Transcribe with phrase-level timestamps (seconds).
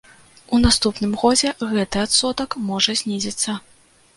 [0.55, 3.51] У наступным годзе гэты адсотак можа знізіцца.